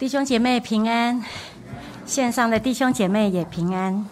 [0.00, 1.22] 弟兄姐妹平安，
[2.06, 4.08] 线上的弟兄姐妹也平安。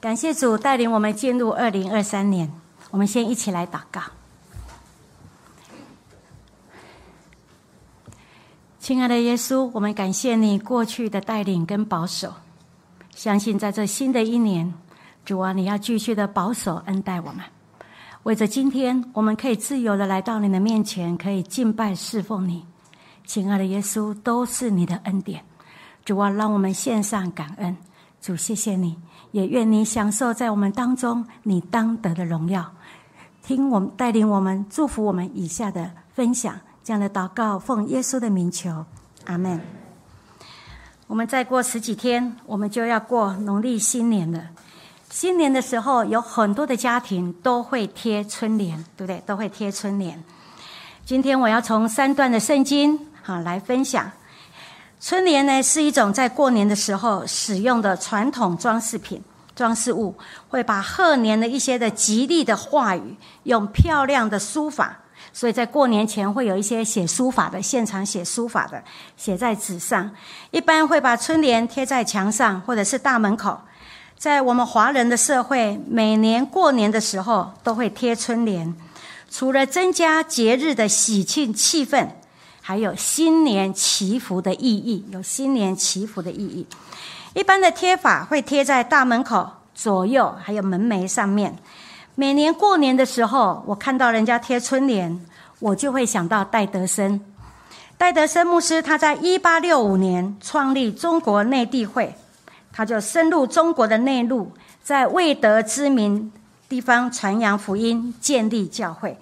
[0.00, 2.50] 感谢主带领我们进入二零二三年。
[2.90, 4.00] 我们先一起来祷告。
[8.80, 12.32] 亲爱的耶稣，我们感谢你过去的带领跟保守。
[13.14, 14.72] 相信在这新的一年，
[15.26, 17.44] 主啊，你要继续的保守恩待我们。
[18.22, 22.64] 为着今天，我们可以自由的来到你的面前，可以敬拜侍奉你。
[23.26, 25.44] 亲爱的耶稣，都是你的恩典，
[26.04, 27.76] 主啊，让我们献上感恩。
[28.22, 28.96] 主，谢谢你，
[29.32, 32.72] 也愿你享受在我们当中你当得的荣耀。
[33.42, 38.84] 听我们带领我们祝福我们以下的分享，这样的祷告，奉耶稣的名求，
[39.26, 39.60] 阿门。
[41.08, 44.40] 我们再过十几天，我们就要过农历新年了。
[45.10, 49.20] 新年的时候，有很多的家庭都会贴春联，对不对？
[49.26, 50.22] 都会贴春联。
[51.04, 52.98] 今天我要从三段的圣经。
[53.26, 54.08] 好，来分享。
[55.00, 59.20] 春联呢，是一种在过年的时候使用的传统装饰品、
[59.56, 60.14] 装饰物，
[60.48, 65.00] 会把贺年的一些的吉利的话语，用漂亮的书法，
[65.32, 68.80] 所以在过年前会有一些写书法的，现场写书法的，
[69.16, 70.08] 写在纸上。
[70.52, 73.58] 一般会把春联贴在墙上，或者是大门口。
[74.16, 78.72] 在我们华人的社会，每年过年的时候都会贴春联，
[79.28, 82.10] 除了增加节日的喜庆气氛。
[82.68, 86.66] 还有新年祈福的意义，有新年祈福的意义。
[87.32, 91.56] 一般的贴法会贴在大门口左右，还有门楣上面。
[92.16, 95.24] 每年过年的时候，我看到人家贴春联，
[95.60, 97.20] 我就会想到戴德生。
[97.96, 102.16] 戴德生牧师他在一八六五年创立中国内地会，
[102.72, 104.50] 他就深入中国的内陆，
[104.82, 106.32] 在未得之名
[106.68, 109.16] 地方传扬福音，建立教会。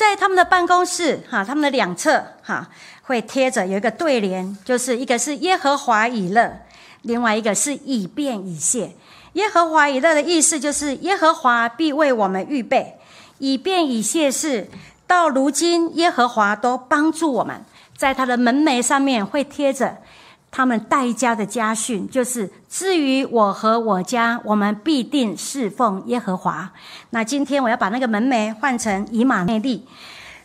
[0.00, 2.66] 在他们的办公室，哈，他们的两侧，哈，
[3.02, 6.58] 会贴着有一个对联，就是一个是耶和华以乐，
[7.02, 8.92] 另外一个是以便以谢。
[9.34, 12.94] 耶和华以乐的意思就是耶和华必为我们预备；
[13.40, 14.70] 以便以谢是
[15.06, 17.62] 到如今耶和华都帮助我们，
[17.94, 19.98] 在他的门楣上面会贴着。
[20.50, 26.72] 他们代家的家训就是：至于我和我家，我们必定侍奉耶和华。
[27.10, 29.86] 那今天我要把那个门楣换成以马内利，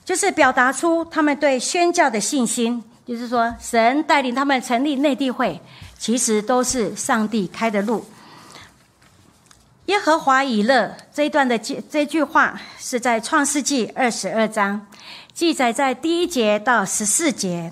[0.03, 2.83] 就是表达出他们对宣教的信心。
[3.05, 5.61] 就是说，神带领他们成立内地会，
[5.97, 8.03] 其实都是上帝开的路。
[9.85, 14.87] 耶和华以乐这一段的这这句话是在创世纪二十二章
[15.33, 17.71] 记载在第一节到十四节。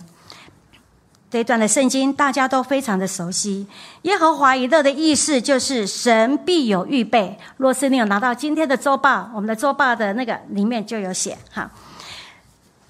[1.33, 3.65] 这一段的圣经大家都非常的熟悉。
[4.03, 7.35] 耶和华以乐的意思就是神必有预备。
[7.57, 11.71] 若是你有拿到今天的周报，我们的周报的那个里面就有写哈。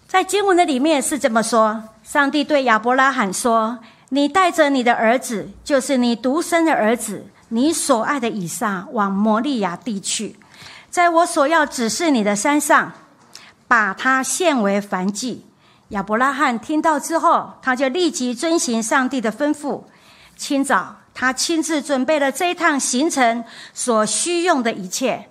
[0.06, 3.80] 在经文的里面是这么说：上帝对亚伯拉罕说
[4.12, 10.36] ：“你带着你的儿子，就是你独生的儿子，你所爱的以撒，往摩利亚地去，
[10.90, 12.92] 在我所要指示你的山上，
[13.70, 15.46] 把他献为燔祭。”
[15.94, 19.84] 亚伯拉罕听到之后，他就立即遵行上帝的吩咐。
[20.36, 23.44] 清早，他亲自准备了这一趟行程
[23.76, 25.30] 所需用的一切。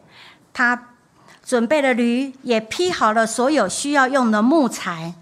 [0.52, 0.80] 他
[1.44, 5.14] 准备了驴，也劈好了所有需要用的木材。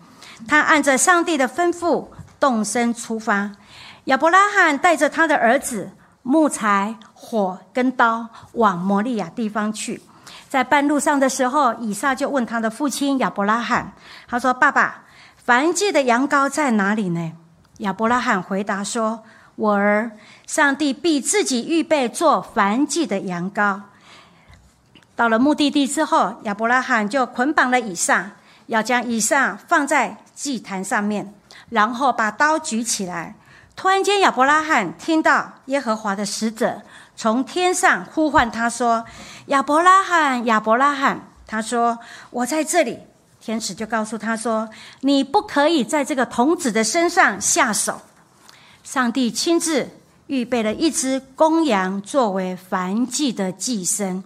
[0.47, 2.09] 他按着上帝的吩咐
[2.39, 3.53] 动身出发。
[4.05, 5.91] 亚伯拉罕带着他的儿子、
[6.23, 10.03] 木材、火跟刀往摩利亚地方去。
[10.51, 13.95] 在半路上的时候，以撒就问他的父亲亚伯拉罕
[14.29, 15.05] ：“他说，爸爸。”
[15.51, 17.33] 燔祭的羊羔在哪里呢？
[17.79, 19.25] 亚伯拉罕回答说
[19.57, 20.13] ：“我儿，
[20.47, 23.81] 上帝必自己预备做燔祭的羊羔。”
[25.17, 28.31] 到了目的地之后，亚伯拉罕就捆绑了以撒，
[28.67, 31.35] 要将以撒放在祭坛上面，
[31.71, 33.35] 然后把刀举起来。
[33.75, 36.83] 突然间，亚伯拉罕听到耶和华的使者
[37.17, 39.05] 从天上呼唤他说
[39.47, 41.99] ：“亚伯拉罕，亚伯拉罕！”他说
[42.31, 43.01] ：“我在这里。”
[43.43, 44.69] 天使就告诉他说
[45.01, 48.01] ：“你不可以在这个童子的身上下手。”
[48.85, 49.89] 上帝亲自
[50.27, 54.23] 预备了一只公羊作为燔祭的祭牲，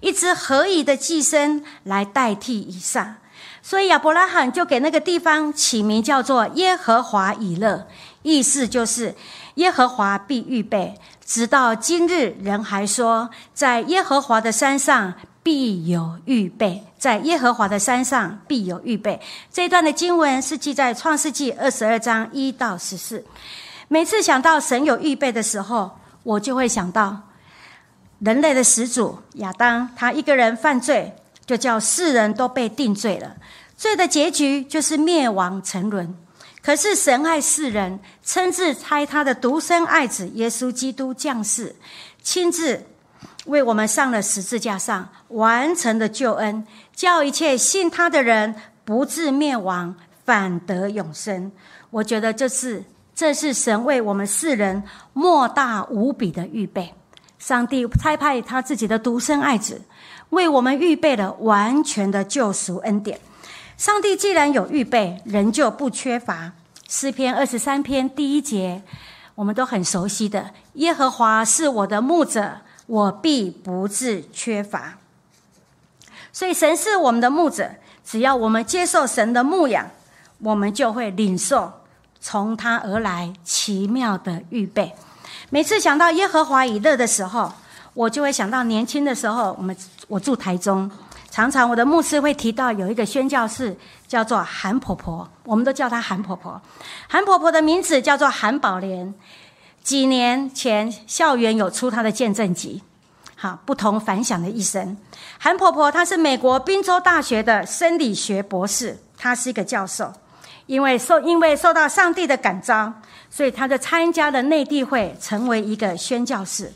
[0.00, 3.16] 一只合宜的祭牲来代替以撒。
[3.62, 7.86] 所以亚伯拉罕就给那个地方起名叫做耶和华以勒，
[8.22, 9.14] 意思就是
[9.56, 10.94] 耶和华必预备。
[11.24, 15.14] 直到今日，人还说，在耶和华的山上。
[15.46, 19.20] 必有预备，在耶和华的山上必有预备。
[19.52, 23.24] 这一段的经文是记在创世纪二十二章一到十四。
[23.86, 27.16] 每次想到神有预备的时候，我就会想到
[28.18, 31.14] 人类的始祖亚当，他一个人犯罪，
[31.46, 33.36] 就叫世人都被定罪了。
[33.76, 36.12] 罪的结局就是灭亡沉沦。
[36.60, 41.76] 可是神爱世人，亲自差他的独生爱子耶稣基督降世，
[42.20, 42.84] 亲自
[43.46, 48.54] 为我们上了十字架上，完成的救恩，叫一切信他的人
[48.84, 49.94] 不至灭亡，
[50.24, 51.50] 反得永生。
[51.90, 52.84] 我觉得这是
[53.14, 54.82] 这是神为我们世人
[55.12, 56.92] 莫大无比的预备。
[57.38, 59.80] 上帝差派他自己的独生爱子，
[60.30, 63.20] 为我们预备了完全的救赎恩典。
[63.76, 66.52] 上帝既然有预备，人就不缺乏。
[66.88, 68.82] 诗篇二十三篇第一节，
[69.34, 74.98] 我们都很熟悉的：“耶和华是我的牧者，我必不致缺乏。”
[76.32, 77.70] 所以，神是我们的牧者，
[78.04, 79.88] 只要我们接受神的牧养，
[80.40, 81.72] 我们就会领受
[82.20, 84.94] 从他而来奇妙的预备。
[85.48, 87.50] 每次想到耶和华以乐的时候，
[87.94, 89.74] 我就会想到年轻的时候，我们
[90.08, 90.90] 我住台中。
[91.30, 93.76] 常常我的牧师会提到有一个宣教士
[94.08, 96.60] 叫做韩婆婆，我们都叫她韩婆婆。
[97.08, 99.14] 韩婆婆的名字叫做韩宝莲。
[99.86, 102.82] 几年前校园有出她的见证集，
[103.36, 104.96] 好不同凡响的一生。
[105.38, 110.12] 韩婆婆她是美国宾州大学的生理学博士，她是一个教授。
[110.66, 112.92] 因为受因为受到上帝的感召，
[113.30, 116.72] 所以她就参加了内地会，成为一个宣教士。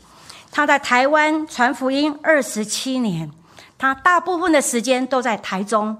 [0.49, 3.29] 她在台湾传福音二十七年。
[3.77, 5.97] 她大部分的时间都在台中，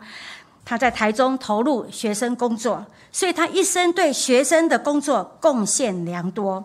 [0.63, 6.63] 她在台中投入学生工作，所以她一生对学生的工作贡献良多。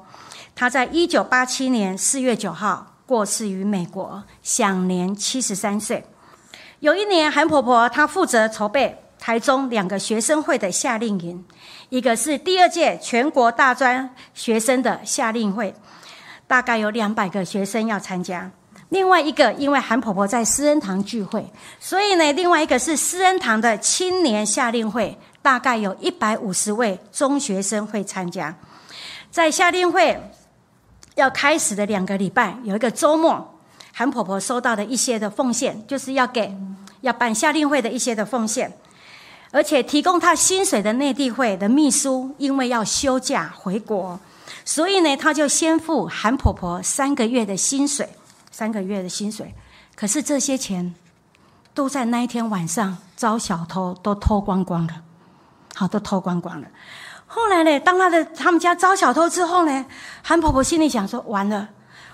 [0.59, 6.03] 他在一九八七年四月九号过世于美国，享年七十三岁。
[6.81, 11.45] 有一年，韩婆婆她负责筹备台中两个学生会的夏令营，
[11.91, 15.75] 一个是第二届全国大专学生的夏令会，
[16.47, 18.51] 大概有两百个学生要参加。
[18.89, 21.47] 另外一个，因为韩婆婆在施恩堂聚会，
[21.79, 28.57] 所以呢，另外一个是施恩堂的青年夏令会，大概有一百五十位中学生会参加。
[29.31, 30.19] 在夏令会
[31.17, 33.59] 要开始的两个礼拜，有一个周末，
[33.93, 36.57] 韩婆婆收到的一些的奉献，就是要给
[37.01, 38.73] 要办夏令会的一些的奉献，
[39.51, 44.21] 而且提供她薪水的内地会的秘书，因为要休假回国，
[44.65, 48.09] 所以呢，他就先付韩婆婆三个月的薪水。
[48.53, 49.55] 三个月的薪水，
[49.95, 50.95] 可是这些钱
[51.75, 54.95] 都在那一天晚上遭小偷都偷光光了，
[55.75, 56.67] 好，都偷光光了。
[57.37, 59.85] 后来呢，当他的他们家遭小偷之后呢，
[60.23, 61.69] 韩婆婆心里想说：完了，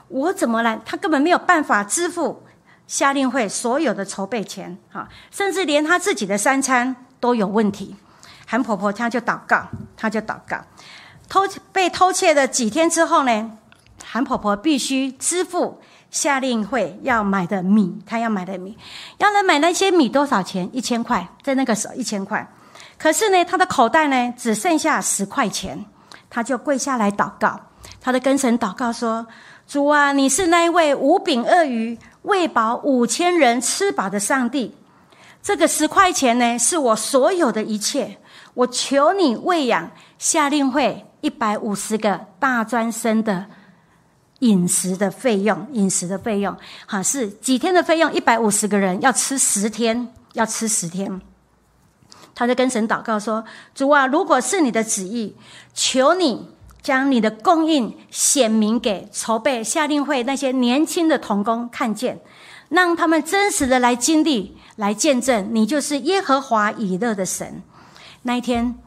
[0.08, 0.76] 我怎么来？
[0.84, 2.42] 她根本没有办法支付
[2.88, 7.94] 夏令会所有的筹备钱，哈，甚至连她自己的三餐都有问题。
[8.48, 9.62] 韩婆婆她就祷告，
[9.96, 10.56] 她就祷告，
[11.28, 13.52] 偷被偷窃的几天之后呢，
[14.04, 15.80] 韩婆婆必须支付。
[16.10, 18.76] 夏令会要买的米，她要买的米，
[19.18, 20.68] 要能买那些米多少钱？
[20.70, 22.46] 一千块，在那个时候一千块。
[23.02, 25.84] 可是呢，他的口袋呢只剩下十块钱，
[26.30, 27.58] 他就跪下来祷告，
[28.00, 29.26] 他的跟神祷告说
[29.66, 34.76] ：“主啊，你是那一位五饼二鱼喂饱五千人吃饱的上帝，
[35.42, 38.18] 这个十块钱呢是我所有的一切，
[38.54, 43.46] 我求你喂养夏令会一百五十个大专生的。”
[44.38, 46.56] 饮食的费用，饮食的费用，
[46.86, 48.12] 哈，是几天的费用？
[48.12, 51.20] 一百五十个人要吃十天，要吃十天。
[52.34, 53.44] 他就跟神祷告说
[53.74, 55.36] ：“主啊，如果是你的旨意，
[55.74, 56.48] 求你
[56.82, 62.20] 将你的供应显明给筹备夏令会那些年轻的童工看见，
[62.70, 67.62] 让他们真实的来经历、来见证，你就是耶和华以勒的神。”
[68.24, 68.78] 那一天，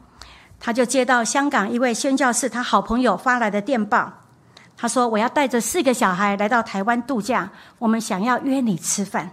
[0.60, 4.12] 他就接到香港一位宣教士他好朋友发来的电报。
[4.78, 9.32] 他说：“我要带着四个小孩来到台湾度假，我们想要约你吃饭。”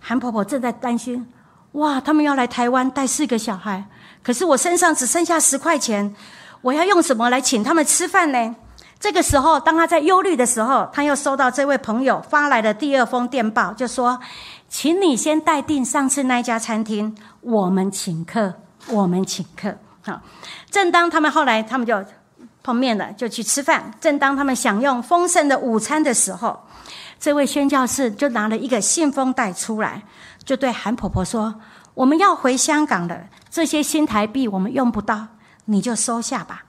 [0.00, 1.26] 韩婆婆正在担心
[1.72, 3.84] ：“哇，他们要来台湾带四个小孩，
[4.22, 6.14] 可是我身上只剩下十块钱，
[6.60, 8.56] 我要用什么来请他们吃饭呢？”
[9.00, 14.20] 这个时候，当他在忧虑的时候，他又收到这位朋友发来的第二封电报，就说
[14.68, 18.54] ：“请你先待定上次那家餐厅，我们请客，
[18.88, 20.20] 我们请客。”好，
[20.70, 22.04] 正当他们后来，他们就。
[22.64, 23.90] 碰面了，就去吃饭。
[24.00, 26.56] 正当他们享用丰盛的午餐的时候，
[27.18, 30.00] 这位宣教士就拿了一个信封袋出来，
[30.44, 31.60] 就对韩婆婆说
[31.94, 35.28] ：“我们要回香港了，这些新台币我们用不到，
[35.66, 36.64] 你就收下吧。”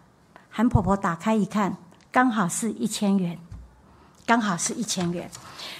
[0.49, 1.75] 韩婆婆打开一看，
[2.11, 3.39] 刚好是一千元，
[4.25, 5.29] 刚好是一千元。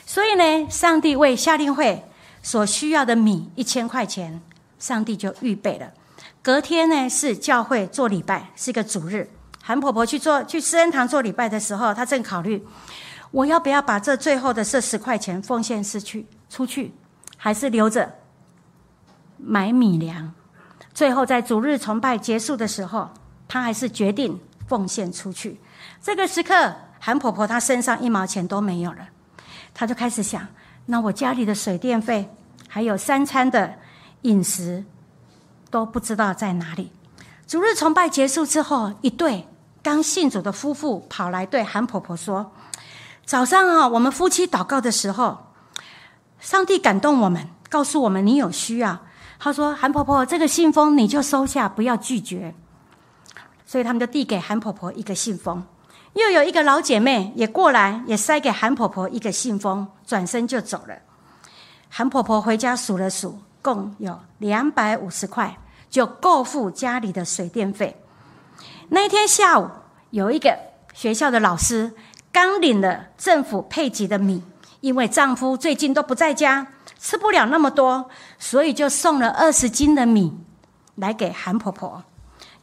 [0.05, 2.03] 所以呢，上帝为夏令会
[2.41, 4.41] 所需要的米一千块钱，
[4.79, 5.91] 上帝就预备了。
[6.41, 9.29] 隔天呢，是教会做礼拜，是一个主日。
[9.61, 12.65] 韩婆婆去做去施恩堂做礼拜的时候，她正考虑，
[13.31, 16.91] 我要不要把这最后的这十块钱奉献失去出去，
[17.43, 18.09] 还是留着
[19.35, 20.33] 买米粮？
[20.93, 23.09] 最后在主日崇拜结束的时候，
[23.49, 25.59] 他还是决定奉献出去。
[26.01, 29.09] 这个时刻，韩婆婆她身上一毛钱都没有了，
[29.73, 30.47] 她就开始想：
[30.85, 32.29] 那我家里的水电费，
[32.69, 33.73] 还有三餐的
[34.21, 34.85] 饮食，
[35.69, 36.93] 都不知道在哪里。
[37.45, 39.45] 主日崇拜结束之后，一对
[39.83, 42.53] 刚信主的夫妇跑来对韩婆婆说
[43.27, 45.47] ：“早上啊，我们夫妻祷告的时候，
[46.43, 48.99] 上帝感动我们，告诉我们你有需要。”
[49.39, 52.53] 他说：“韩婆婆，这个信封你就收下，不要拒绝。”
[53.65, 55.65] 所以他们就递给韩婆婆一个信封。
[56.13, 60.95] 又有一个老姐妹也过来，也塞给韩婆婆一个信封，转身就走了。
[61.89, 65.57] 韩婆婆回家数了数，共有两百五十块。
[65.93, 68.01] 就够付家里的水电费。
[68.89, 69.69] 那一天下午，
[70.09, 70.57] 有一个
[70.91, 71.93] 学校的老师
[72.31, 74.41] 刚领了政府配给的米，
[74.83, 76.67] 因为丈夫最近都不在家，
[76.99, 80.33] 吃不了那么多，所以就送了二十斤的米
[80.95, 82.03] 来给韩婆婆。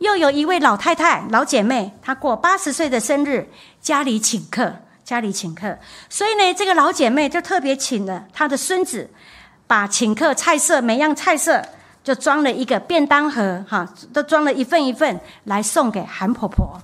[0.00, 3.48] 又有一位老太太、老姐妹，她过八十岁的生日，
[3.80, 4.70] 家里请客，
[5.02, 5.78] 家里请客，
[6.10, 9.08] 所以呢，这个老姐妹就特别请了她的孙子，
[9.66, 11.64] 把请客菜色每样菜色。
[12.02, 16.80] 就装了一个便当盒，哈，都装了一份一份来送给韩婆婆，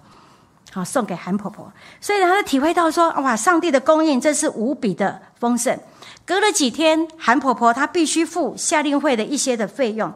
[0.76, 1.72] 好送给韩婆婆。
[2.00, 5.78] 所以她就体会到说，哇，上帝的供应真是无比的丰盛。
[6.24, 10.12] 隔了几天，韩婆婆她必须付夏令会的一些的费用，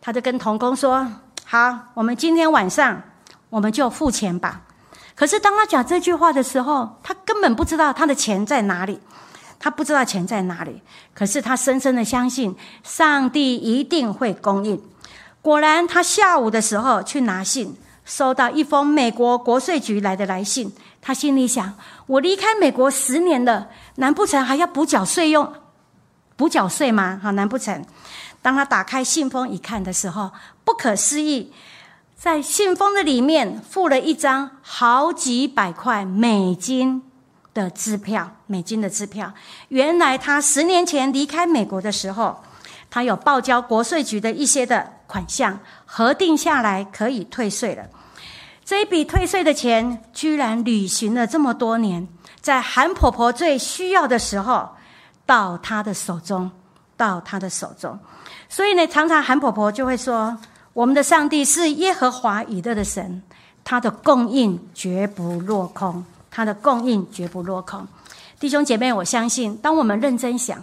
[0.00, 1.06] 她就跟童工说
[1.44, 3.02] ：“好，我们今天晚上
[3.50, 4.62] 我们就付钱吧。”
[5.14, 8.98] 可是当她讲这句话的时候，她根本不知道她的钱在哪里。
[9.62, 10.80] 她不知道钱在哪里，
[11.12, 14.82] 可是她深深的相信上帝一定会供应。
[15.42, 17.76] 果然，她下午的时候去拿信，
[18.10, 20.72] 收到一封美国国税局来的来信。
[21.00, 21.72] 他心里想：
[22.08, 25.52] 我离开美国十年了，难不成还要补缴税用？
[26.34, 27.20] 补缴税吗？
[27.22, 27.84] 好，难不成？
[28.42, 30.32] 当他打开信封一看的时候，
[30.64, 31.52] 不可思议，
[32.16, 37.04] 在信封的里面附了一张好几百块美金。
[37.52, 39.32] 的支票，美金的支票。
[39.70, 42.40] 原来他十年前离开美国的时候，
[42.90, 47.84] 他有报交国税局的一些的款项，核定下来可以退税了。
[48.64, 52.06] 这一笔退税的钱，居然履行了这么多年，
[52.40, 54.68] 在韩婆婆最需要的时候，
[55.24, 56.50] 到她的手中，
[56.96, 57.98] 到她的手中。
[58.48, 60.36] 所以呢，常常韩婆婆就会说
[60.74, 63.22] ：“我们的上帝是耶和华以勒的神，
[63.64, 67.84] 他的供应绝不落空。”他的供应绝不落空，
[68.38, 70.62] 弟兄姐妹，我相信，当我们认真想，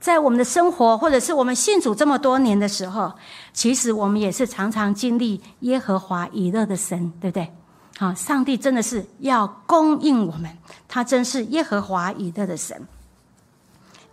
[0.00, 3.12] 在我们的生活，或者是我们信主这么多年的时候，
[3.52, 7.52] 其实我们也是常常经历耶和华以勒的神，对不对？
[7.98, 10.50] 好，上帝真的是要供应我们，
[10.88, 12.88] 他真是耶和华以勒的神。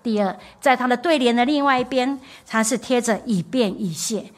[0.04, 4.32] 第二，在他的对联的另外一边，他是贴着以便以谢，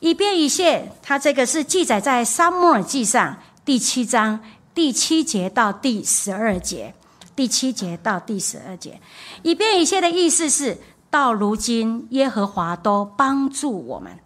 [0.00, 4.40] 以便以谢，他这个是记载在撒母耳记上第七章。
[4.74, 6.92] 第七节到第十二节，
[7.34, 9.00] 第七节到第十二节，
[9.42, 10.76] 以便以谢的意思是：
[11.10, 14.18] 到如今，耶和华都帮助我们。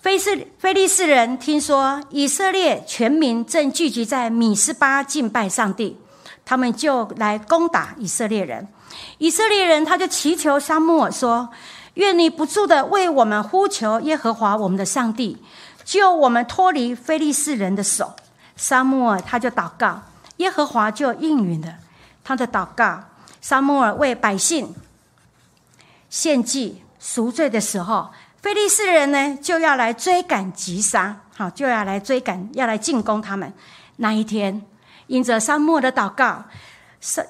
[0.00, 5.98] 非是非利士人听说以色列全民正聚集在米斯巴敬拜上帝，
[6.44, 8.66] 他们就来攻打以色列人。
[9.18, 11.50] 以色列人他就祈求沙穆尔说
[11.94, 15.36] ：“愿你不住的为我们呼求耶和华我们的上帝，
[15.84, 18.14] 救我们脱离非利士人的手。”
[18.56, 20.00] 沙穆尔他就祷告，
[20.38, 21.74] 耶和华就应允了
[22.24, 23.04] 他的祷告。
[23.42, 24.74] 沙穆尔为百姓
[26.10, 28.10] 献祭赎罪的时候，
[28.42, 33.50] 菲利士人呢就要来追赶击杀，好就要来追赶，要来进攻他们。
[33.96, 34.60] 那一天，
[35.06, 36.44] 因着沙漠的祷告，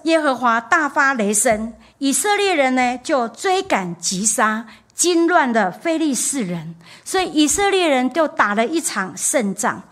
[0.05, 9.83] 耶和华大发雷声，以色列人呢就追赶击杀惊乱的菲利士人，所以以色列人就打了一场胜仗。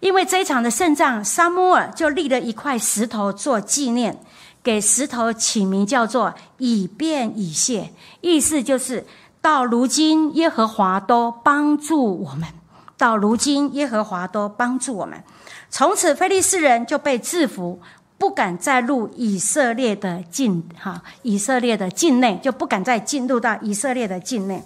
[0.00, 4.18] 因为这一场的胜仗，沙摩尔就立了一块石头做纪念，
[4.62, 9.06] 给石头起名叫做“以便以谢”，意思就是
[9.40, 12.48] 到如今耶和华都帮助我们，
[12.96, 15.22] 到如今耶和华都帮助我们。
[15.70, 17.80] 从此，菲利士人就被制服，
[18.18, 24.62] 不敢再入以色列的境，哈，以色列的境内就不敢再进入到以色列的境内。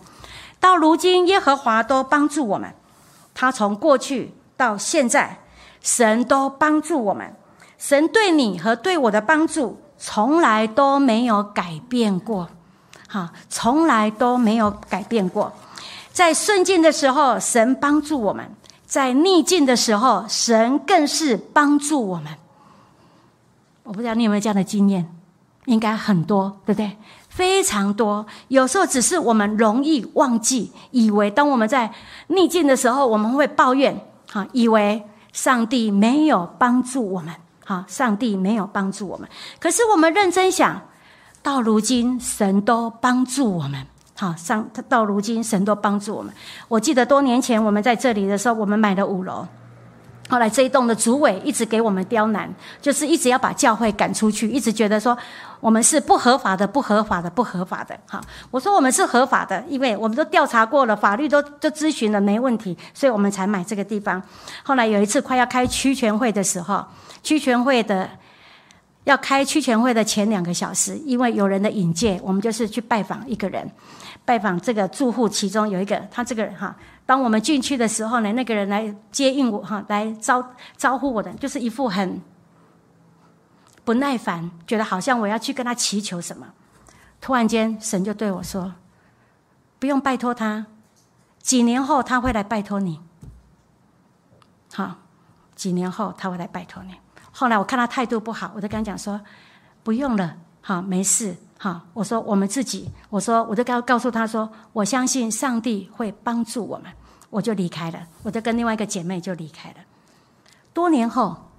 [0.59, 2.75] 到如今，耶和华都帮助我们，
[3.35, 4.33] 他从过去。
[4.57, 5.41] 到现在，
[5.83, 7.35] 神都帮助我们。
[7.77, 12.49] 神对你和对我的帮助，从来都没有改变过。
[13.09, 15.53] 哈，从来都没有改变过。
[16.13, 18.45] 在顺境的时候，神帮助我们；
[18.87, 22.27] 在逆境的时候，神更是帮助我们。
[23.85, 25.15] 我不知道你有没有这样的经验，
[25.67, 26.97] 应该很多，对不对？
[27.29, 28.25] 非常多。
[28.49, 31.93] 有时候只是我们容易忘记，以为当我们在
[32.29, 34.01] 逆境的时候，我们会抱怨。
[34.33, 37.33] 啊，以为上帝没有帮助我们，
[37.65, 39.29] 好，上帝没有帮助我们。
[39.59, 40.81] 可是我们认真想，
[41.43, 46.33] 到如今神都帮助我们，好，上到如今神都帮助我们。
[46.69, 49.47] 我记得多年前我们在这里的时候，我们买了五楼。
[50.29, 55.17] 后来这一栋的主委一直给我们刁难，就是一直要把教会赶出去，一直觉得说
[55.65, 57.99] 我们是不合法的、不合法的、不合法的。
[58.07, 64.23] 哈，我说我们是合法的，因为我们都调查过了，法律都都咨询了，没问题，所以我们才买这个地方。
[64.63, 66.85] 后来有一次快要开区全会的时候，
[67.23, 68.07] 区全会的
[69.05, 73.67] 要开区全会的前两个小时，因为有人的引荐，我们就是去拜访一个人，
[74.23, 76.77] 拜访这个住户，其中有一个他这个人哈。
[77.07, 82.21] 当我们进去的时候呢，那个人来接应我哈，来招招呼我的，就是一副很
[83.85, 86.47] 不耐烦，觉得好像我要去跟他祈求什么。
[87.21, 88.75] 突然间，神就对我说
[89.79, 90.67] ：“不用拜托他，
[91.41, 93.01] 几年后他会来拜托你。”
[94.73, 94.97] 好，
[95.55, 96.95] 几年后他会来拜托你。
[97.31, 99.21] 后来我看他态度不好，我就跟他讲说
[99.83, 106.93] ：“不用了，好，没事。”好，我说我们自己，我说我就告告诉他说，我相信上帝会帮助我们，
[107.31, 109.77] 我就离开了，我就跟另外一个姐妹就离开了。
[110.75, 111.51] 多年后，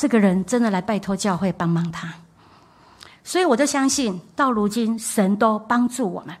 [0.00, 2.10] 这个人真的来拜托教会帮帮他，
[3.22, 6.34] 所以我就相信到如今神都帮助我们。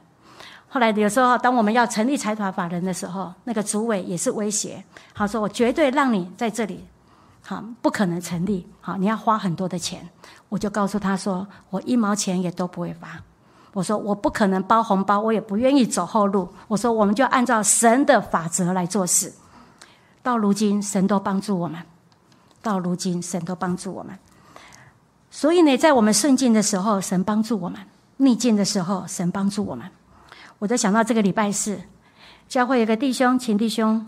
[0.66, 6.82] 后来有时候当我们要成立财团法人的时候，那个主委也是威胁，他说我绝对让你在这里。
[7.42, 8.66] 好，不可能成立。
[8.80, 10.08] 好，你要花很多的钱。
[10.48, 13.08] 我就告诉他说，我一毛钱也都不会发。
[13.74, 16.48] 我说我不可能包红包，我也不愿意走后路。
[16.66, 19.30] 我说我们就按照神的法则来做事。
[20.22, 21.78] 到如今，神都帮助我们。
[22.62, 24.18] 到如今，神都帮助我们。
[25.30, 27.80] 所以呢，在我们顺境的时候，神帮助我们；
[28.18, 29.88] 逆境的时候，神帮助我们。
[30.58, 31.80] 我就想到这个礼拜四，
[32.48, 34.06] 教会有个弟兄，请弟兄。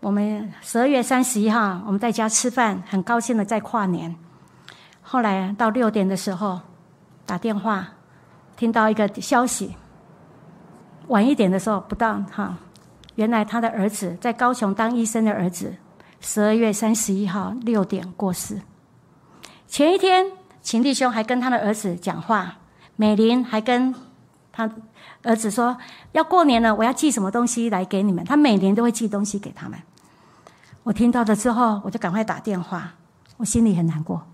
[0.00, 4.14] 我们十二月三十一号，我们在家吃饭，很高兴的在跨年。
[5.00, 6.60] 后来到六点的时候，
[7.24, 7.88] 打电话
[8.56, 9.76] 听到一个消息。
[11.08, 12.56] 晚一点的时候不到哈，
[13.16, 15.74] 原来他的儿子在高雄当医生的儿子，
[16.24, 18.62] 十二月三十一号六点过世。
[19.66, 20.26] 前一天，
[20.62, 22.58] 秦弟兄还跟他的儿子讲话，
[22.94, 23.92] 美玲还跟
[24.52, 24.70] 他。
[25.24, 25.76] 儿子说
[26.12, 28.24] ：“要过年了，我要寄什么东西来给你们？
[28.24, 29.78] 他每年都会寄东西给他们。”
[30.82, 32.94] 我听到了之后，我就赶快打电话，
[33.36, 34.26] 我心里很难过。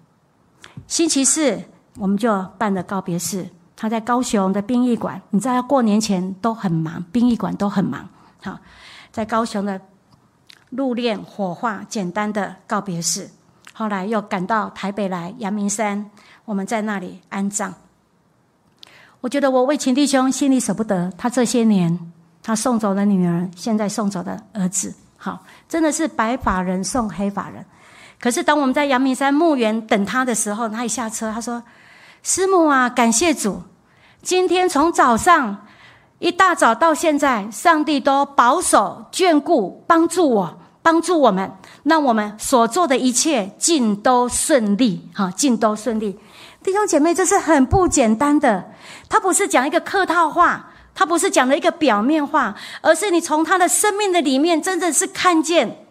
[0.87, 1.62] 星期四
[1.96, 5.20] 我们就办了告别式，他在高雄的殡仪馆。
[5.31, 8.09] 你知道，过年前都很忙，殡仪馆都很忙。
[8.42, 8.59] 好，
[9.12, 9.79] 在高雄的
[10.70, 13.31] 入殓火化简单的告别式，
[13.72, 16.11] 后来又赶到台北来阳明山，
[16.44, 17.74] 我们在那里安葬。
[19.20, 27.64] 我觉得我为秦弟兄心里舍不得，他这些年他送走了女儿，现在送走了儿子，好，真的是白发人送黑发人。
[28.20, 31.62] 可是当我们在阳明山墓园等他的时候，他一下车，他说
[32.22, 33.62] ：“师母啊，感谢主，
[34.22, 35.66] 今天从早上
[36.18, 40.58] 一大早到现在，上帝都保守眷顾，帮助我，
[40.88, 46.18] 帮助我们，让我们所做的一切尽都顺利，哈，尽都顺利。”
[46.64, 48.64] 弟兄姐妹，这是很不简单的。
[49.07, 55.85] 他不是讲一个客套话，他不是讲了一个表面话，而是你从他的生命的里面，真的是看见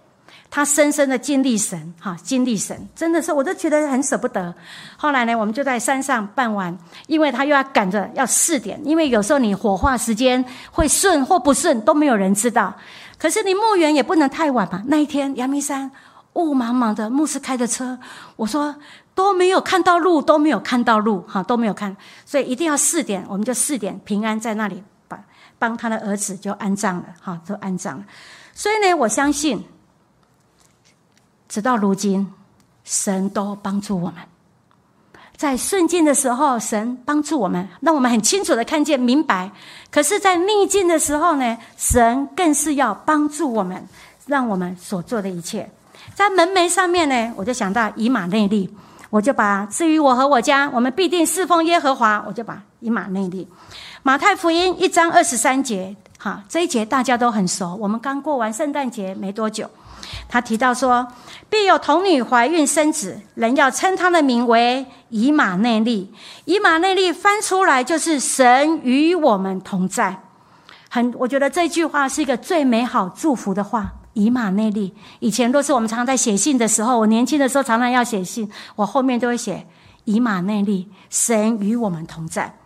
[0.49, 4.51] 他深深的经历神，哈，经历神，真的是，我都觉得很舍不得。
[4.97, 12.73] 后来呢，我们就在山上办完，因为他又要赶着要四点，因为有时候你火化时间会顺或不顺，都没有人知道。
[13.17, 14.84] 可是你墓园也不能太晚嘛。
[14.88, 15.91] 那一天，阳明山
[16.34, 17.97] 雾茫茫的，牧师开着车，
[18.36, 18.75] 我说。
[19.17, 25.19] 都没有看到路，都没有看到路，哈，都没有看，所以一定要四点，我们就四点平安在那里把
[25.58, 28.06] 帮他的儿子就安葬了，哈，都安葬了。
[28.53, 29.65] 所以呢，我相信，
[31.49, 32.32] 直到如今，
[32.84, 34.17] 神都帮助我们，
[35.38, 39.50] 在顺境的时候，神帮助我们，让我们很清楚的看见明白；
[39.91, 43.88] 可是，在逆境的时候呢，神更是要帮助我们，
[44.26, 45.69] 让我们所做的一切，
[46.15, 48.69] 在门楣上面呢，我就想到以马内利。
[49.10, 52.21] 我就把至于我和我家，我们必定侍奉耶和华。
[52.28, 53.47] 我就把以马内利，
[54.04, 57.73] 马太福音一章二十三节，哈，这一节大家都很熟。
[57.78, 59.69] 我们刚过完圣诞节没多久，
[60.29, 61.07] 他提到说，
[61.49, 66.13] 必有童女怀孕生子，人要称他的名为以马内利。
[66.45, 70.23] 以马内利翻出来就是神与我们同在。
[70.89, 73.93] 很，我觉得这句话是一个最美好祝福的话。
[74.13, 79.67] 以马内利，以前都是我们常常在写信的时候，我年轻的时候常常要写信，我后面都会写
[80.05, 82.57] 以马内利，神与我们同在，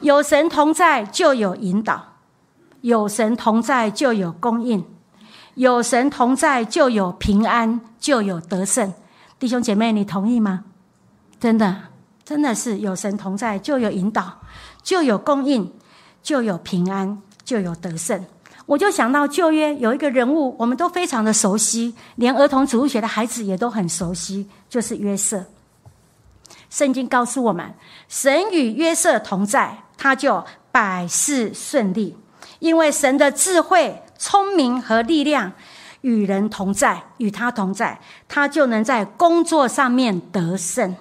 [0.00, 2.02] 有神同在就有引导，
[2.80, 4.82] 有神同在就有供应，
[5.58, 8.94] 有神同在，就有平安，就有得胜。
[9.40, 10.62] 弟兄姐妹，你同意吗？
[11.40, 11.76] 真的，
[12.24, 14.38] 真的是有神同在，就有引导，
[14.84, 15.72] 就有供应，
[16.22, 18.24] 就有平安，就有得胜。
[18.66, 25.44] 我就想到旧约有一个人物，我们都非常的熟悉，连儿童主日学的孩子也都很熟悉，就是约瑟。
[26.70, 27.74] 圣经告诉我们，
[28.06, 32.16] 神与约瑟同在，他就百事顺利。
[32.60, 35.50] 因为神的智慧、聪明和力量
[36.02, 40.94] 与人同在，与他同在，他就能在工作上面得胜。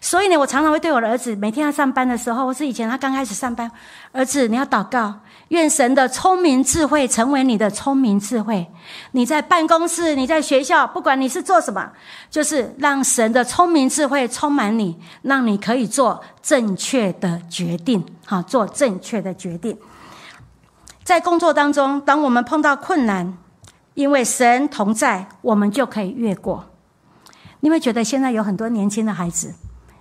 [0.00, 3.70] 所以呢，我常常会对我的儿子，每天他上班的时候，或是以前他刚开始上班，
[4.10, 5.14] 儿子，你要祷告，
[5.48, 8.66] 愿神的聪明智慧成为你的聪明智慧。
[9.12, 11.88] 你在办公室，你在学校，不管你是做什么，
[12.30, 19.76] 就是让神的聪明智慧充满你，让你可以做正确的决定，好，做正确的决定。
[21.04, 23.36] 在工作当中，当我们碰到困难，
[23.94, 26.64] 因为神同在，我们就可以越过。
[27.60, 29.54] 你会觉得现在有很多年轻的孩子，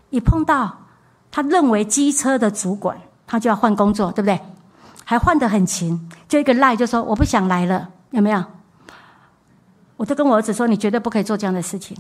[0.10, 0.86] 一碰到
[1.32, 4.40] 他认为机车的主管，他就要换工作，对不对？
[5.04, 8.44] 还换得很勤，就一个赖就说我不想来了，有没有？
[9.98, 11.98] 我都跟我儿子说，你绝对不可以做这样的事情，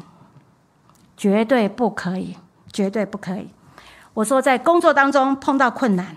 [1.18, 2.38] 绝对不可以，
[2.72, 3.50] 绝对不可以。
[4.14, 6.16] 我说在工作当中碰到困难，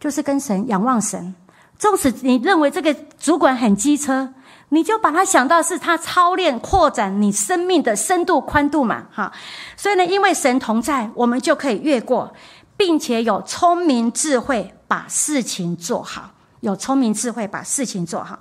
[0.00, 1.34] 就是跟神仰望神。
[1.78, 4.32] 纵使你认为这个主管很机车，
[4.70, 9.30] 你就把他想到是他操练扩展你生命的深度宽度嘛，哈。
[9.76, 12.32] 所以呢，因为神同在，我们就可以越过，
[12.76, 16.30] 并且有聪明智慧把事情做好。
[16.60, 18.38] 有聪明智慧把事情做好。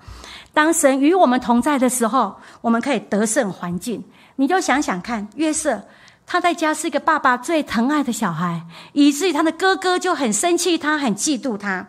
[0.54, 4.04] 当神与我们同在的时候，我们可以得胜环境。
[4.38, 5.84] 你就想想看，约瑟
[6.26, 11.86] 他在家是一个爸爸最疼爱的小孩，以至于他的哥哥就很生气，他很嫉妒他。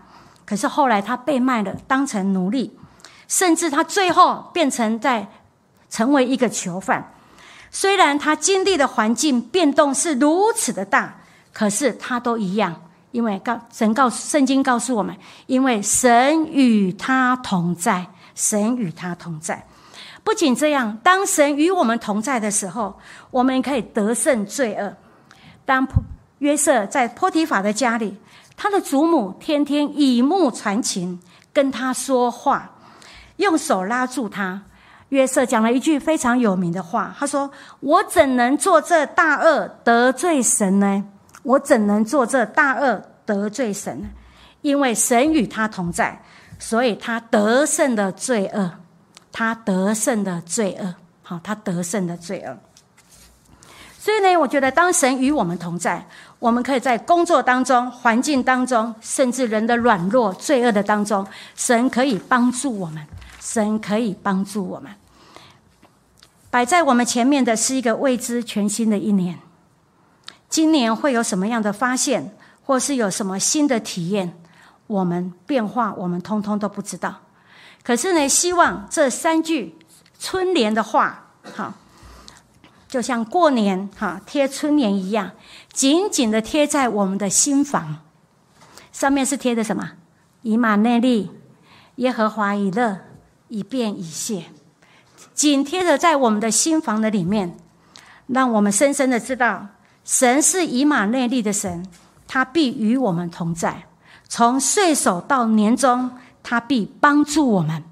[0.46, 2.78] 可是后来他被卖了，当成奴隶，
[3.26, 5.28] 甚至他最后变成在
[5.90, 7.12] 成为一个囚犯。
[7.72, 11.16] 虽然他经历的环境变动是如此的大，
[11.52, 12.80] 可是他都一样，
[13.10, 15.14] 因为告神告圣经告诉我们，
[15.46, 18.06] 因为神与他同在，
[18.36, 19.66] 神与他同在。
[20.22, 22.96] 不仅这样，当神与我们同在的时候，
[23.32, 24.94] 我们可以得胜罪恶。
[25.64, 25.86] 当
[26.38, 28.16] 约瑟在波提法的家里。
[28.56, 31.20] 他的祖母天天以目传情，
[31.52, 32.70] 跟他说话，
[33.36, 34.62] 用手拉住他。
[35.10, 41.04] 约瑟讲了一句非常有名的话，他说：“我怎能做这大恶得罪神呢？
[41.44, 44.08] 我怎能做这大恶得罪神呢？
[44.62, 46.20] 因为神与他同在，
[46.58, 48.72] 所以他得胜的罪恶，
[49.30, 52.56] 他得胜的罪恶，好，他得胜的罪恶。
[53.96, 56.04] 所以呢，我觉得当神与我们同在。”
[56.38, 63.06] 我们可以在工作当中、环境当中，甚至人的软弱、罪恶的当中，神可以帮助我们。
[63.40, 64.92] 神可以帮助我们。
[66.50, 69.38] 摆在我们前面的是一个未知、全新的一年。
[70.48, 74.38] 今年会有什么样的发现，或是有什么新的体验？
[74.86, 77.22] 我们变化，我们通通都不知道。
[77.82, 79.78] 可是呢，希望这三句
[80.18, 81.72] 春联的话，好。
[82.88, 85.32] 就像过年哈贴春联一样，
[85.72, 87.98] 紧紧的贴在我们的心房。
[88.92, 89.92] 上面是贴的什么？
[90.42, 91.30] 以马内利，
[91.96, 92.98] 耶和华以乐，
[93.48, 94.44] 以便以谢，
[95.34, 97.56] 紧贴着在我们的心房的里面，
[98.28, 99.66] 让我们深深的知道，
[100.04, 101.84] 神是以马内利的神，
[102.28, 103.82] 他必与我们同在。
[104.28, 106.10] 从岁首到年终，
[106.42, 107.82] 他必帮助我们，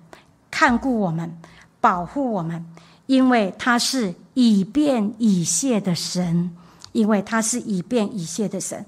[0.51, 1.37] 看顾我们，
[1.81, 2.65] 保护我们，
[3.07, 4.15] 因为他是。
[4.35, 6.55] 以便以谢的神，
[6.93, 8.85] 因为他是以便以谢的神。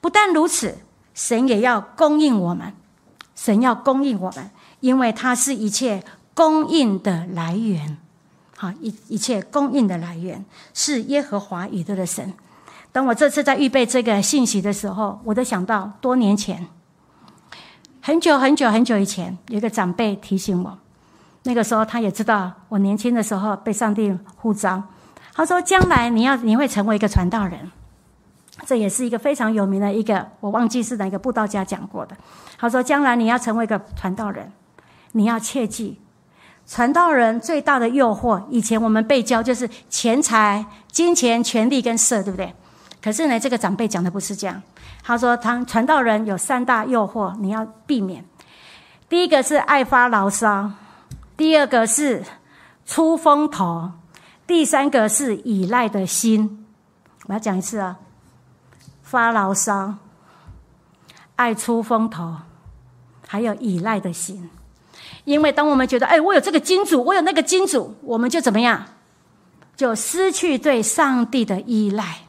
[0.00, 0.78] 不但如此，
[1.14, 2.74] 神也要供应我们。
[3.34, 7.98] 神要供应我们，因为他是一切供应的来源。
[8.56, 12.32] 好，一一切供应的来源是耶和华以色的神。
[12.92, 16.66] 当我这次在预备这个信息的时候，我都想到多年前，
[18.00, 20.78] 很久很久很久以前，有一个长辈提醒我。
[21.46, 24.82] 那个时候，他也知道我年轻的时候被上帝呼召。
[25.32, 27.70] 他说：“将来你要你会成为一个传道人，
[28.66, 32.16] 这也是一个非常有名的一个，我忘记是哪个布道家讲过的。
[32.58, 34.50] 他说：将来你要成为一个传道人，
[35.12, 36.00] 你要切记，
[36.66, 42.52] 传道人最大的诱惑，以前我们被教就是钱财、金钱、权力跟色，对不对？
[43.00, 44.60] 可是呢，这个长辈讲的不是这样。
[45.04, 48.24] 他说，他传道人有三大诱惑，你要避免。
[49.08, 50.70] 第一个是爱发牢骚。”
[51.36, 52.24] 第二个是
[52.84, 53.90] 出风头，
[54.46, 56.66] 第三个是依赖的心。
[57.26, 57.96] 我要讲一次啊，
[59.02, 59.94] 发牢骚、
[61.34, 62.36] 爱出风头，
[63.26, 64.48] 还有依赖的心。
[65.24, 68.84] 因为当我们觉得，哎，我有这个金主，我有那个金主，我们就怎么样？
[69.76, 72.20] 就失去对上帝的依赖。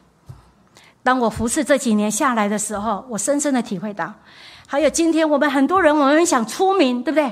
[1.02, 4.12] 当我服侍这几年下来的时候，我深深的体会到，
[4.70, 7.24] 还有今天我们很多人，我们想出名，对不对？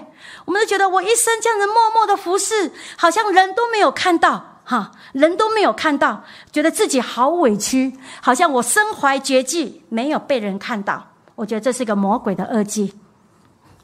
[0.47, 11.09] 我们都觉得我一生这样子默默的服侍，好像人都没有看到，哈，人都没有看到，觉得自己好委屈，好像我身怀绝技，没有被人看到。
[11.35, 12.95] 我觉得这是一个魔鬼的恶计，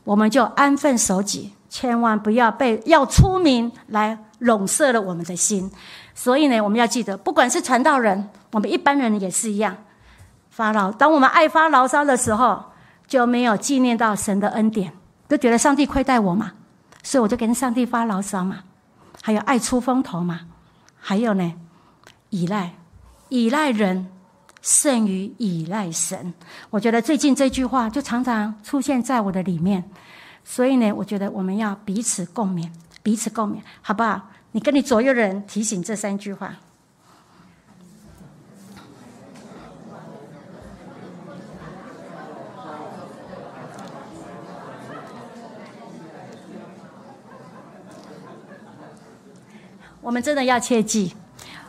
[0.05, 5.71] 我们就安分守己，千万不要被要出名来笼塞了我们的心。
[6.15, 9.77] 所以呢，我们要记得，不管是传道人，我们一般人也是一样，
[10.49, 10.91] 发牢。
[10.91, 12.72] 当我们爱发牢骚的时候，
[13.13, 14.91] 就没有纪念到神的恩典，
[15.29, 16.53] 都觉得上帝亏待我嘛，
[17.03, 18.61] 所以我就跟上帝发牢骚嘛。
[19.21, 20.41] 还有爱出风头嘛，
[20.99, 21.53] 还有呢，
[22.31, 22.73] 依赖，
[23.29, 24.09] 依赖人。
[24.63, 26.33] 胜于依赖神，
[26.71, 29.83] 我觉得最近这句话就常常出现在我的里面，
[30.45, 32.71] 所以呢，我觉得我们要彼此共勉，
[33.03, 34.31] 彼此共勉，好不好？
[34.53, 36.55] 你跟你左右的人提醒这三句话。
[50.03, 51.15] 我们真的要切记，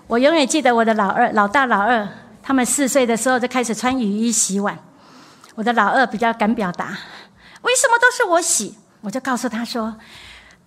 [0.07, 2.05] 我永远记得我的老二、老大、老二。
[2.41, 4.77] 他们四岁的时候就开始穿雨衣洗碗。
[5.55, 6.97] 我的老二比较敢表达，
[7.61, 8.75] 为什么都是我洗？
[9.01, 9.95] 我就告诉他说：“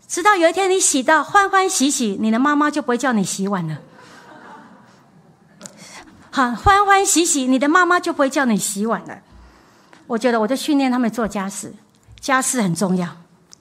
[0.06, 3.78] 直到有一天你洗到欢欢喜喜，你的妈妈就不会叫你洗碗了。
[6.30, 9.18] 好，欢欢喜喜，你的妈妈就不会叫你洗碗了。”
[10.06, 11.74] 我觉得我就训练他们做家事，
[12.20, 13.08] 家事很重要，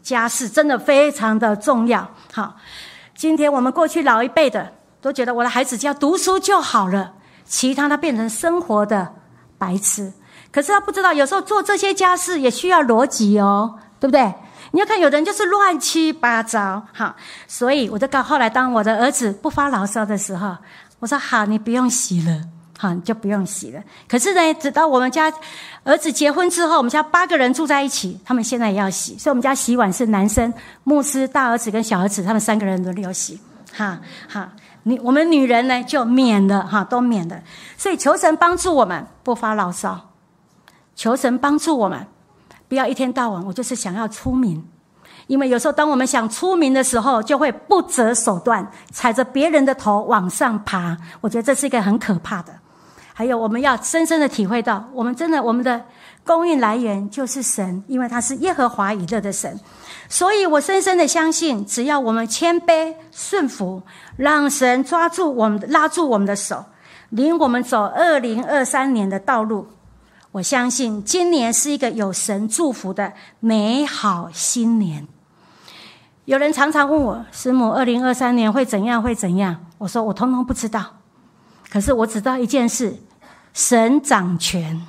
[0.03, 2.07] 家事真的非常的重要。
[2.31, 2.55] 好，
[3.15, 7.13] 今天我们过去老一辈的都觉得我的孩子只要读书就好了。
[7.45, 9.13] 其他他变成生活的
[9.57, 10.11] 白痴，
[10.51, 14.33] 可是他不知道，有时候做这些家事也需要逻辑哦，对不对？
[14.71, 17.15] 你要看有人就是乱七八糟，好，
[17.47, 20.57] 所以我就告后来，当我的儿子不发牢骚的时候，
[20.99, 22.41] 我说好，你不用洗了，
[22.77, 23.81] 好，你就不用洗了。
[24.07, 25.31] 可是呢，直到我们家
[25.83, 33.39] 儿子结婚之后，我们家八个人住在一起，他们现在也要洗，所以我们家洗碗是男生，牧师大儿子跟小儿子他们三个人轮流洗，
[33.73, 34.51] 哈，哈。
[34.87, 37.41] 你我们女人呢就免了哈，都免了。
[37.75, 40.11] 所以求神帮助我们不发牢骚，
[40.95, 42.05] 求神帮助我们
[42.67, 44.63] 不要一天到晚我就是想要出名，
[45.25, 50.95] 因为有时候当我们想出名的时候，就会不择手段踩着别人的头往上爬。
[51.21, 52.53] 我觉得这是一个很可怕的。
[53.17, 55.81] 还有我们要深深的体会到，我们真的我们的
[56.25, 59.57] 供应来源就是神，因为他是耶和华以勒的神。
[60.09, 63.81] 所以我深深的相信，只要我们谦卑顺服。
[64.17, 66.65] 让神抓住我们，拉住我们的手，
[67.09, 69.67] 领我们走二零二三年的道路。
[70.33, 75.07] 我相信今年是一个有神祝福的美好新年。
[76.25, 79.01] 有人常常问我，师母，二零二三年会怎样？
[79.01, 79.65] 会怎样？
[79.77, 80.97] 我说我通通不知道。
[81.69, 82.97] 可是我知道一件事：
[83.55, 84.85] 神掌权，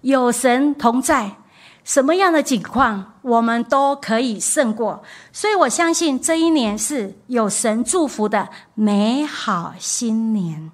[0.00, 1.36] 有神同在。
[1.84, 5.02] 什么样的境况，我们都可以胜过。
[5.32, 10.72] 所以我相信这一年是有神祝福的美好新年。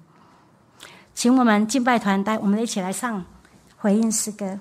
[1.13, 3.23] 请我们敬拜团带我们一起来唱
[3.77, 4.59] 回应诗歌。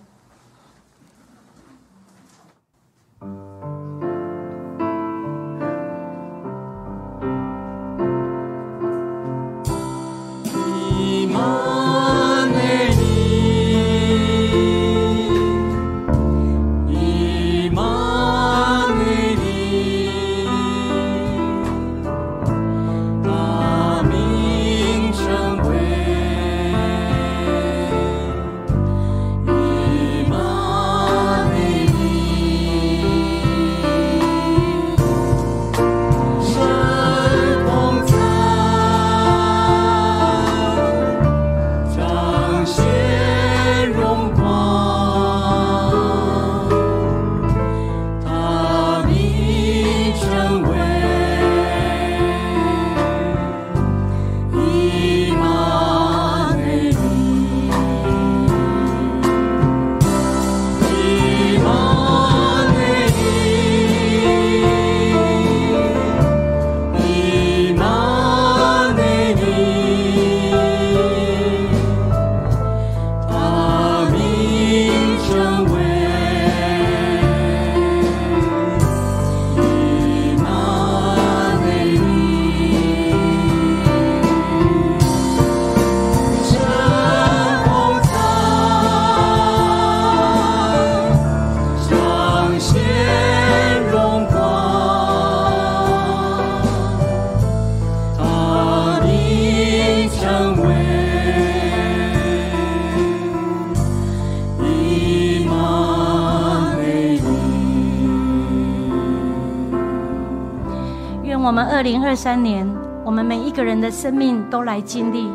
[111.78, 112.68] 二零二三年，
[113.04, 115.30] 我们每一个人的生命都来经历，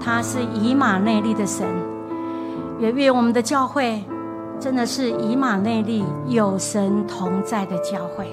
[0.00, 1.64] 他是以马内利的神。
[2.80, 4.02] 也愿我们的教会
[4.58, 8.28] 真的是以马内利有神同在的教会，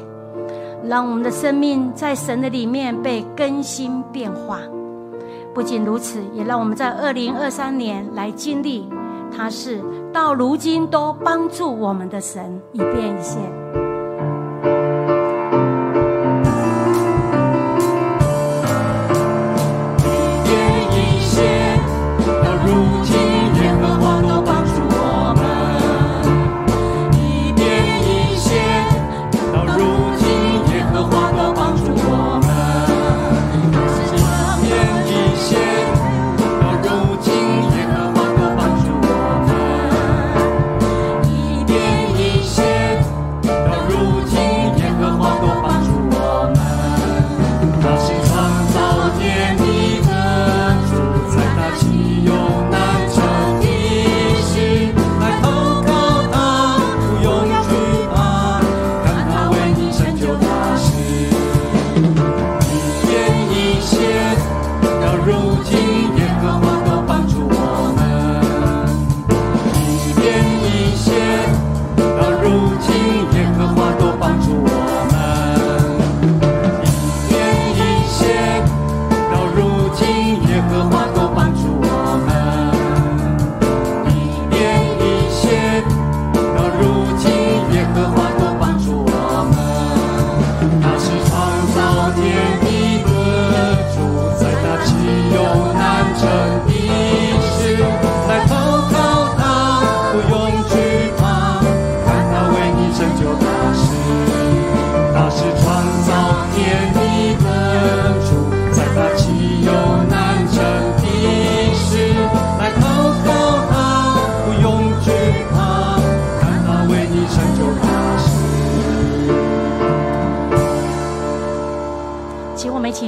[0.83, 4.57] 让我们的生命在神的里面被更新变化。
[5.53, 8.89] 不仅如此，也让我们在二零二三年来经历，
[9.31, 9.79] 他是
[10.11, 13.15] 到如今都帮助我们的神，一变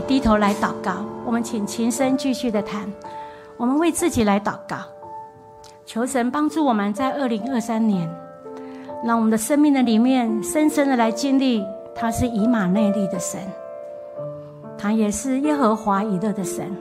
[0.07, 0.37] 低头。
[0.37, 2.91] 来祷告，我们请琴声继续的弹。
[3.57, 4.77] 我们为自己来祷告，
[5.85, 8.09] 求神帮助我们在二零二三年，
[9.05, 11.63] 让我们的生命的里面深深的来经历，
[11.95, 13.39] 他是以马内利的神，
[14.77, 16.75] 他也是耶和华以勒的神，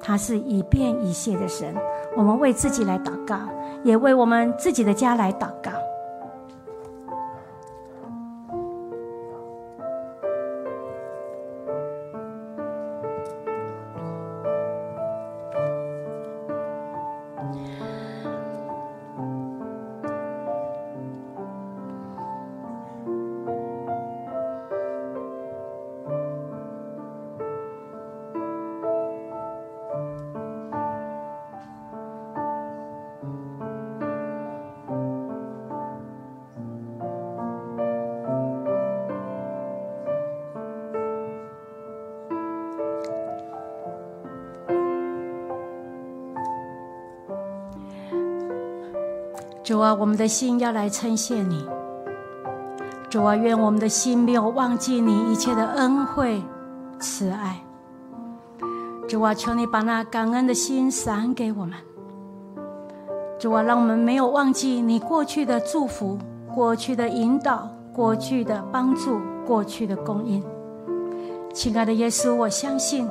[0.00, 1.74] 他是以变以谢的神。
[2.16, 3.38] 我们为自己来祷告，
[3.84, 5.70] 也为我们自己的家来祷告。
[49.64, 51.64] 主啊，我们的心要来称谢你。
[53.08, 56.42] 主啊，愿我们的心没有忘记你一切的恩惠、
[56.98, 57.62] 慈爱。
[59.08, 61.78] 主啊，求你把那感恩的心赏给我们。
[63.38, 66.18] 主啊，让我们没有忘记你过去的祝福、
[66.52, 70.42] 过去的引导、过去的帮助、过去的供应。
[71.54, 73.08] 亲爱的耶稣，我相信，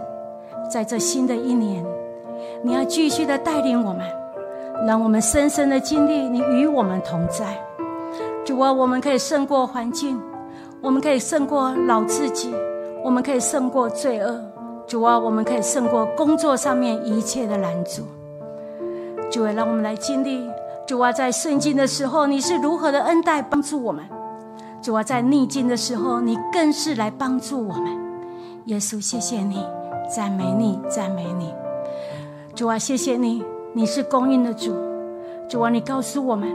[0.69, 1.85] 在这新的一年，
[2.61, 4.20] 你要继续的带领我们。
[4.85, 7.57] 让我们深深的经历你与我们同在，
[8.43, 10.19] 主啊，我们可以胜过环境，
[10.81, 12.53] 我们可以胜过老自己，
[13.03, 14.39] 我们可以胜过罪恶，
[14.87, 18.03] 主啊，我们可以胜过工作上面一切的拦阻。
[19.29, 20.49] 主啊，让我们来经历，
[20.87, 24.03] 主啊，在顺境的时候你是如何的恩待帮助我们，
[24.81, 27.85] 主啊，在逆境的时候你更是来帮助我们。
[28.65, 29.63] 耶稣，谢谢你，
[30.13, 31.53] 赞美你，赞美你。
[32.55, 33.43] 主啊，谢谢你。
[33.73, 34.75] 你是供应的主，
[35.47, 36.49] 主啊，你告诉我们，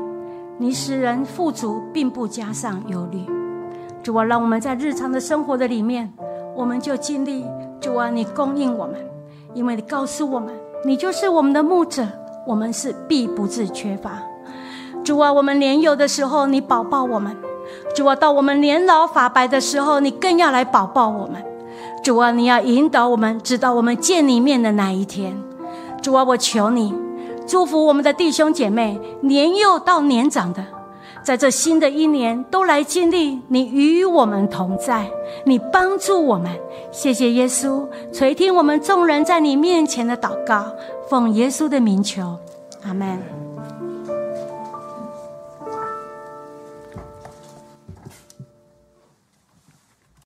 [0.58, 3.24] 你使人富足，并不加上忧虑。
[4.02, 6.12] 主啊，让我们在日常的生活的里面，
[6.54, 7.46] 我们就经历
[7.80, 8.96] 主啊，你供应我们，
[9.54, 10.52] 因为你告诉我们，
[10.84, 12.06] 你就是我们的牧者，
[12.46, 14.18] 我们是必不致缺乏。
[15.02, 17.32] 主啊，我们年幼的时候，你保抱我们；
[17.94, 21.42] 主啊，到我们年老发白的时候，你更要来保抱我们。
[22.04, 25.34] 主啊，你要引导我们，直到我们见你面的那一天。
[26.02, 27.05] 主啊，我求你。
[27.46, 30.64] 祝福我们的弟兄姐妹，年幼到年长的，
[31.22, 35.08] 在这新的一年都来经历你与我们同在，
[35.44, 36.50] 你帮助我们。
[36.90, 40.64] 谢谢耶稣垂听我们众人在你面前的祷告，
[41.08, 42.36] 奉耶稣的名求，
[42.82, 43.45] 阿门。